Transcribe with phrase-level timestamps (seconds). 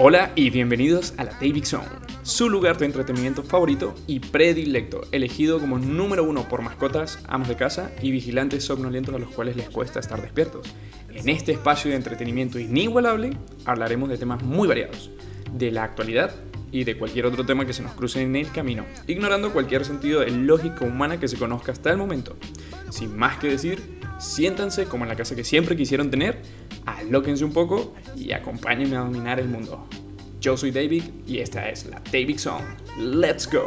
[0.00, 1.88] Hola y bienvenidos a la David Zone,
[2.22, 7.56] su lugar de entretenimiento favorito y predilecto, elegido como número uno por mascotas, amos de
[7.56, 10.72] casa y vigilantes somnolientos a los cuales les cuesta estar despiertos.
[11.12, 15.10] En este espacio de entretenimiento inigualable hablaremos de temas muy variados,
[15.52, 16.32] de la actualidad
[16.70, 20.20] y de cualquier otro tema que se nos cruce en el camino, ignorando cualquier sentido
[20.20, 22.36] de lógica humana que se conozca hasta el momento.
[22.90, 26.42] Sin más que decir, siéntanse como en la casa que siempre quisieron tener,
[26.86, 29.86] alóquense un poco y acompáñenme a dominar el mundo.
[30.40, 32.66] Yo soy David y esta es la David Zone.
[32.98, 33.64] ¡Let's go!